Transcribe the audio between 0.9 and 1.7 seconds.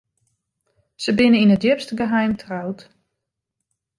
Sy binne yn it